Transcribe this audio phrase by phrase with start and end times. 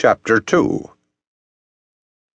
[0.00, 0.90] Chapter 2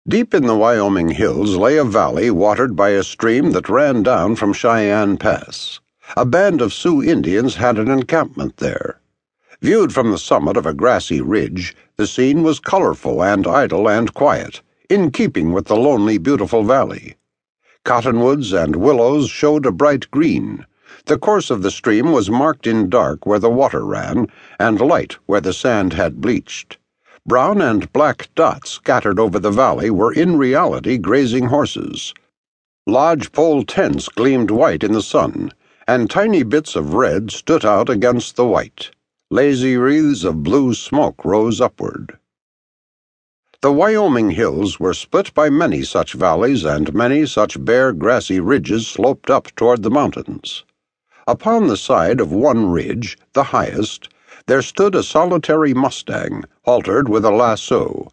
[0.07, 4.35] Deep in the Wyoming hills lay a valley watered by a stream that ran down
[4.35, 5.79] from Cheyenne Pass.
[6.17, 8.99] A band of Sioux Indians had an encampment there.
[9.61, 14.11] Viewed from the summit of a grassy ridge, the scene was colorful and idle and
[14.15, 17.13] quiet, in keeping with the lonely, beautiful valley.
[17.85, 20.65] Cottonwoods and willows showed a bright green.
[21.05, 25.19] The course of the stream was marked in dark where the water ran, and light
[25.27, 26.79] where the sand had bleached.
[27.27, 32.13] Brown and black dots scattered over the valley were in reality grazing horses.
[32.87, 35.51] Lodge pole tents gleamed white in the sun,
[35.87, 38.89] and tiny bits of red stood out against the white.
[39.29, 42.17] Lazy wreaths of blue smoke rose upward.
[43.61, 48.87] The Wyoming hills were split by many such valleys, and many such bare, grassy ridges
[48.87, 50.63] sloped up toward the mountains.
[51.27, 54.09] Upon the side of one ridge, the highest,
[54.47, 58.11] there stood a solitary mustang, haltered with a lasso.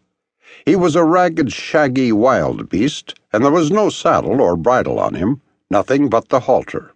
[0.65, 5.15] He was a ragged, shaggy wild beast, and there was no saddle or bridle on
[5.15, 6.93] him, nothing but the halter.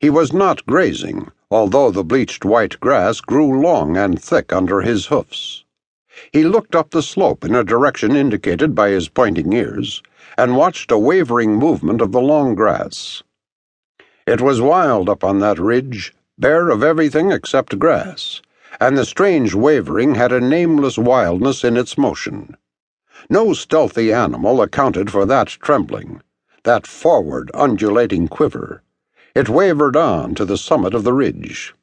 [0.00, 5.06] He was not grazing, although the bleached white grass grew long and thick under his
[5.06, 5.64] hoofs.
[6.32, 10.02] He looked up the slope in a direction indicated by his pointing ears,
[10.36, 13.22] and watched a wavering movement of the long grass.
[14.26, 18.42] It was wild up on that ridge, bare of everything except grass,
[18.80, 22.56] and the strange wavering had a nameless wildness in its motion.
[23.30, 26.20] No stealthy animal accounted for that trembling,
[26.64, 28.82] that forward undulating quiver.
[29.36, 31.74] It wavered on to the summit of the ridge.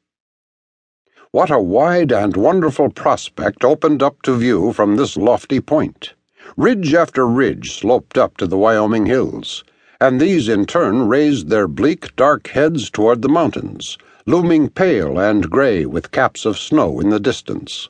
[1.30, 6.12] What a wide and wonderful prospect opened up to view from this lofty point.
[6.58, 9.64] Ridge after ridge sloped up to the Wyoming hills,
[10.00, 15.50] and these in turn raised their bleak, dark heads toward the mountains looming pale and
[15.50, 17.88] gray with caps of snow in the distance.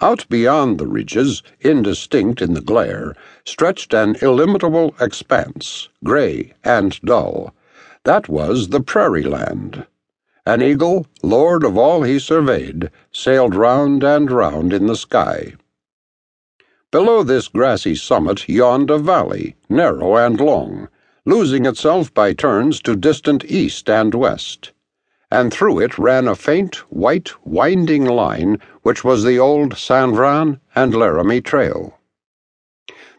[0.00, 3.14] Out beyond the ridges, indistinct in the glare,
[3.46, 7.54] stretched an illimitable expanse, gray and dull.
[8.04, 9.86] That was the prairie land.
[10.44, 15.54] An eagle, lord of all he surveyed, sailed round and round in the sky.
[16.94, 20.86] Below this grassy summit yawned a valley, narrow and long,
[21.26, 24.70] losing itself by turns to distant east and west
[25.34, 30.60] and through it ran a faint, white, winding line which was the old San Juan
[30.76, 31.98] and Laramie Trail.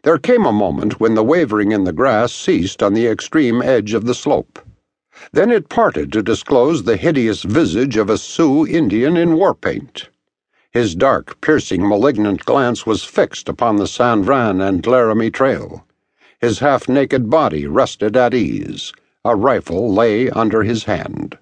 [0.03, 3.93] There came a moment when the wavering in the grass ceased on the extreme edge
[3.93, 4.59] of the slope.
[5.33, 10.07] Then it parted to disclose the hideous visage of a Sioux Indian in war paint.
[10.75, 15.85] His dark, piercing, malignant glance was fixed upon the San Juan and Laramie Trail.
[16.41, 18.91] His half naked body rested at ease.
[19.23, 21.37] A rifle lay under his hand.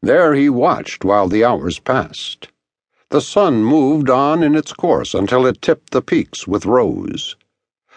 [0.00, 2.50] There he watched while the hours passed.
[3.10, 7.34] The sun moved on in its course until it tipped the peaks with rose.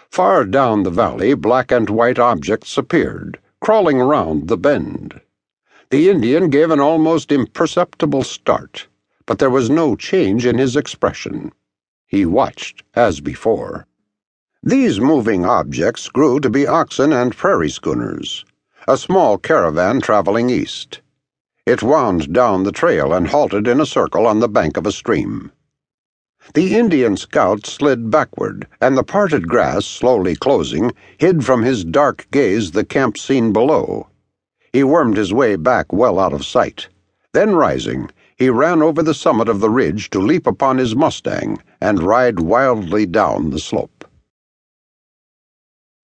[0.09, 5.21] Far down the valley, black and white objects appeared, crawling around the bend.
[5.91, 8.87] The Indian gave an almost imperceptible start,
[9.27, 11.51] but there was no change in his expression.
[12.07, 13.85] He watched as before.
[14.63, 18.43] These moving objects grew to be oxen and prairie schooners,
[18.87, 21.01] a small caravan traveling east.
[21.65, 24.91] It wound down the trail and halted in a circle on the bank of a
[24.91, 25.51] stream.
[26.53, 32.25] The Indian scout slid backward, and the parted grass, slowly closing, hid from his dark
[32.31, 34.07] gaze the camp scene below.
[34.71, 36.87] He wormed his way back well out of sight.
[37.33, 41.57] Then rising, he ran over the summit of the ridge to leap upon his Mustang
[41.81, 43.96] and ride wildly down the slope.